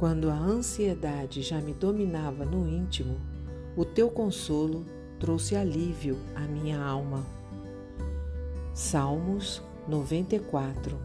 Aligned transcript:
Quando 0.00 0.30
a 0.30 0.34
ansiedade 0.34 1.42
já 1.42 1.60
me 1.60 1.74
dominava 1.74 2.42
no 2.42 2.66
íntimo, 2.66 3.20
o 3.76 3.84
teu 3.84 4.08
consolo 4.08 4.86
trouxe 5.18 5.54
alívio 5.54 6.16
à 6.34 6.40
minha 6.40 6.82
alma. 6.82 7.22
Salmos 8.72 9.62
94 9.86 10.98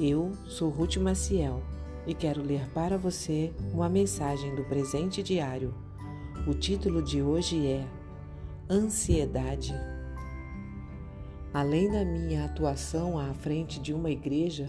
Eu 0.00 0.32
sou 0.46 0.70
Ruth 0.70 0.96
Maciel 0.96 1.62
e 2.06 2.14
quero 2.14 2.42
ler 2.42 2.66
para 2.70 2.96
você 2.96 3.52
uma 3.74 3.90
mensagem 3.90 4.54
do 4.54 4.64
presente 4.64 5.22
diário. 5.22 5.74
O 6.46 6.54
título 6.54 7.02
de 7.02 7.20
hoje 7.20 7.66
é 7.66 7.86
Ansiedade. 8.70 9.74
Além 11.52 11.92
da 11.92 12.06
minha 12.06 12.46
atuação 12.46 13.18
à 13.18 13.34
frente 13.34 13.78
de 13.78 13.92
uma 13.92 14.10
igreja, 14.10 14.66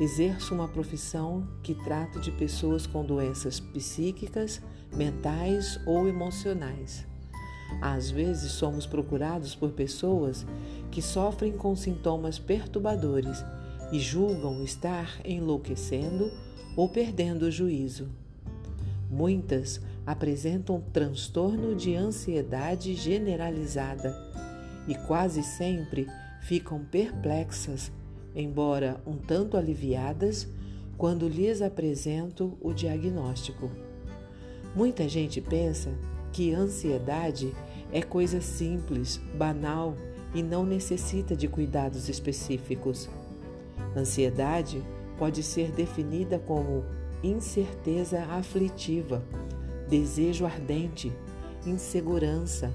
exerço 0.00 0.54
uma 0.54 0.68
profissão 0.68 1.48
que 1.62 1.74
trata 1.74 2.20
de 2.20 2.30
pessoas 2.30 2.86
com 2.86 3.04
doenças 3.04 3.58
psíquicas, 3.58 4.60
mentais 4.94 5.80
ou 5.86 6.08
emocionais. 6.08 7.06
Às 7.80 8.10
vezes 8.10 8.52
somos 8.52 8.86
procurados 8.86 9.54
por 9.54 9.70
pessoas 9.70 10.46
que 10.90 11.02
sofrem 11.02 11.52
com 11.52 11.76
sintomas 11.76 12.38
perturbadores 12.38 13.44
e 13.92 13.98
julgam 13.98 14.62
estar 14.62 15.20
enlouquecendo 15.24 16.30
ou 16.76 16.88
perdendo 16.88 17.42
o 17.42 17.50
juízo. 17.50 18.08
Muitas 19.10 19.80
apresentam 20.06 20.80
transtorno 20.92 21.74
de 21.74 21.94
ansiedade 21.94 22.94
generalizada 22.94 24.16
e 24.86 24.94
quase 24.94 25.42
sempre 25.42 26.06
ficam 26.42 26.84
perplexas, 26.84 27.92
embora 28.34 29.00
um 29.06 29.16
tanto 29.16 29.56
aliviadas, 29.56 30.48
quando 30.96 31.28
lhes 31.28 31.62
apresento 31.62 32.58
o 32.60 32.72
diagnóstico. 32.72 33.70
Muita 34.74 35.08
gente 35.08 35.40
pensa 35.40 35.90
que 36.32 36.52
ansiedade 36.52 37.54
é 37.92 38.02
coisa 38.02 38.40
simples, 38.40 39.20
banal 39.34 39.96
e 40.34 40.42
não 40.42 40.66
necessita 40.66 41.34
de 41.34 41.48
cuidados 41.48 42.08
específicos. 42.08 43.08
Ansiedade 43.96 44.82
pode 45.16 45.42
ser 45.42 45.70
definida 45.70 46.38
como 46.38 46.84
incerteza 47.22 48.22
aflitiva, 48.24 49.24
desejo 49.88 50.44
ardente, 50.44 51.12
insegurança, 51.66 52.72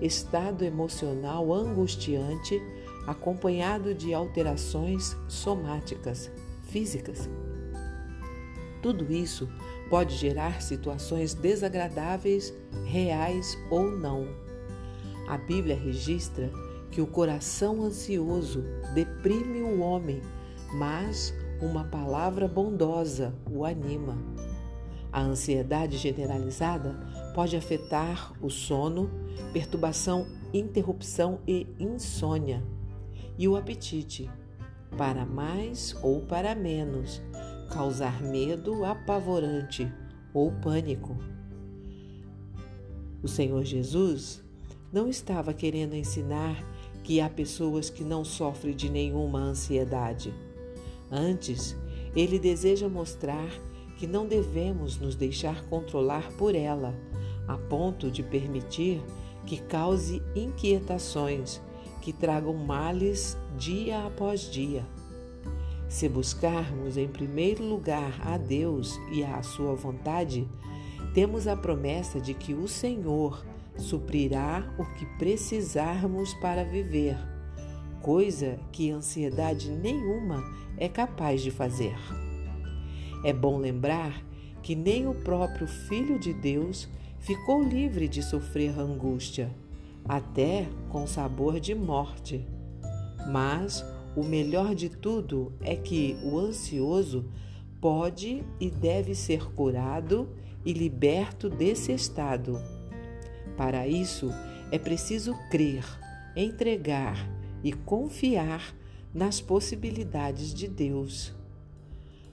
estado 0.00 0.64
emocional 0.64 1.52
angustiante 1.52 2.60
acompanhado 3.06 3.94
de 3.94 4.14
alterações 4.14 5.16
somáticas, 5.28 6.30
físicas. 6.62 7.28
Tudo 8.82 9.12
isso 9.12 9.48
pode 9.88 10.14
gerar 10.16 10.60
situações 10.60 11.34
desagradáveis, 11.34 12.52
reais 12.84 13.58
ou 13.70 13.90
não. 13.90 14.26
A 15.28 15.38
Bíblia 15.38 15.76
registra 15.76 16.50
que 16.90 17.00
o 17.00 17.06
coração 17.06 17.82
ansioso 17.82 18.62
deprime 18.94 19.62
o 19.62 19.80
homem, 19.80 20.20
mas 20.74 21.34
uma 21.60 21.84
palavra 21.84 22.46
bondosa 22.46 23.34
o 23.50 23.64
anima. 23.64 24.18
A 25.10 25.22
ansiedade 25.22 25.96
generalizada 25.96 26.94
pode 27.34 27.56
afetar 27.56 28.32
o 28.40 28.50
sono, 28.50 29.10
perturbação, 29.52 30.26
interrupção 30.52 31.38
e 31.46 31.66
insônia, 31.78 32.62
e 33.38 33.48
o 33.48 33.56
apetite, 33.56 34.30
para 34.96 35.24
mais 35.24 35.96
ou 36.02 36.20
para 36.20 36.54
menos, 36.54 37.20
causar 37.70 38.22
medo 38.22 38.84
apavorante 38.84 39.90
ou 40.32 40.52
pânico. 40.52 41.16
O 43.22 43.28
Senhor 43.28 43.64
Jesus 43.64 44.44
não 44.92 45.08
estava 45.08 45.52
querendo 45.52 45.94
ensinar 45.94 46.62
que 47.02 47.20
há 47.20 47.28
pessoas 47.28 47.90
que 47.90 48.04
não 48.04 48.24
sofrem 48.24 48.74
de 48.74 48.88
nenhuma 48.88 49.38
ansiedade. 49.38 50.32
Antes, 51.10 51.76
ele 52.14 52.38
deseja 52.38 52.88
mostrar 52.88 53.48
que 53.98 54.06
não 54.06 54.26
devemos 54.26 54.98
nos 54.98 55.14
deixar 55.14 55.64
controlar 55.66 56.30
por 56.32 56.54
ela, 56.54 56.94
a 57.46 57.56
ponto 57.56 58.10
de 58.10 58.22
permitir 58.22 59.02
que 59.46 59.60
cause 59.60 60.22
inquietações, 60.34 61.60
que 62.04 62.12
tragam 62.12 62.52
males 62.52 63.34
dia 63.56 64.04
após 64.04 64.42
dia. 64.52 64.84
Se 65.88 66.06
buscarmos 66.06 66.98
em 66.98 67.08
primeiro 67.08 67.64
lugar 67.64 68.20
a 68.26 68.36
Deus 68.36 69.00
e 69.10 69.24
a 69.24 69.42
Sua 69.42 69.74
vontade, 69.74 70.46
temos 71.14 71.48
a 71.48 71.56
promessa 71.56 72.20
de 72.20 72.34
que 72.34 72.52
o 72.52 72.68
Senhor 72.68 73.42
suprirá 73.78 74.70
o 74.78 74.84
que 74.84 75.06
precisarmos 75.18 76.34
para 76.34 76.62
viver, 76.62 77.16
coisa 78.02 78.58
que 78.70 78.90
ansiedade 78.90 79.70
nenhuma 79.70 80.44
é 80.76 80.90
capaz 80.90 81.40
de 81.40 81.50
fazer. 81.50 81.96
É 83.24 83.32
bom 83.32 83.56
lembrar 83.56 84.22
que 84.62 84.74
nem 84.74 85.08
o 85.08 85.14
próprio 85.14 85.66
Filho 85.66 86.18
de 86.18 86.34
Deus 86.34 86.86
ficou 87.18 87.62
livre 87.62 88.06
de 88.06 88.22
sofrer 88.22 88.78
angústia, 88.78 89.50
até 90.04 90.68
com 90.88 91.06
sabor 91.06 91.58
de 91.58 91.74
morte. 91.74 92.46
Mas 93.26 93.84
o 94.14 94.22
melhor 94.22 94.74
de 94.74 94.88
tudo 94.88 95.52
é 95.60 95.74
que 95.74 96.16
o 96.22 96.38
ansioso 96.38 97.24
pode 97.80 98.44
e 98.60 98.70
deve 98.70 99.14
ser 99.14 99.52
curado 99.52 100.28
e 100.64 100.72
liberto 100.72 101.48
desse 101.48 101.92
estado. 101.92 102.60
Para 103.56 103.86
isso, 103.86 104.30
é 104.70 104.78
preciso 104.78 105.34
crer, 105.50 105.84
entregar 106.36 107.28
e 107.62 107.72
confiar 107.72 108.74
nas 109.12 109.40
possibilidades 109.40 110.52
de 110.52 110.68
Deus. 110.68 111.34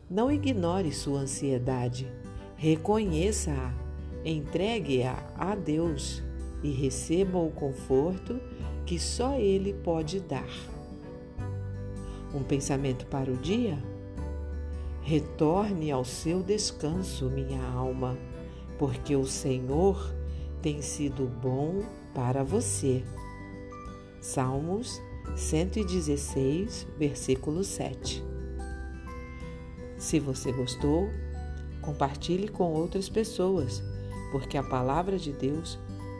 Não 0.10 0.32
ignore 0.32 0.92
sua 0.92 1.22
ansiedade, 1.22 2.08
reconheça-a, 2.56 3.74
entregue-a 4.26 5.16
a 5.38 5.56
Deus 5.56 6.22
e 6.64 6.72
receba 6.72 7.38
o 7.38 7.52
conforto 7.52 8.40
que 8.86 9.00
só 9.00 9.36
Ele 9.38 9.74
pode 9.74 10.20
dar. 10.20 10.50
Um 12.34 12.44
pensamento 12.44 13.06
para 13.08 13.32
o 13.32 13.38
dia? 13.38 13.78
Retorne 15.02 15.92
ao 15.92 16.06
seu 16.06 16.44
descanso, 16.44 17.30
minha 17.30 17.64
alma, 17.64 18.18
porque 18.78 19.16
o 19.16 19.26
Senhor 19.26 20.14
tem 20.62 20.82
sido 20.82 21.26
bom 21.26 21.82
para 22.14 22.44
você. 22.44 23.04
Salmos 24.20 25.02
116, 25.36 26.88
versículo 26.98 27.64
7. 27.64 28.24
Se 29.98 30.20
você 30.20 30.52
gostou, 30.52 31.10
compartilhe 31.82 32.48
com 32.48 32.72
outras 32.72 33.10
pessoas, 33.10 33.84
porque 34.32 34.58
a 34.58 34.64
palavra 34.64 35.18
de 35.18 35.32
Deus 35.32 35.80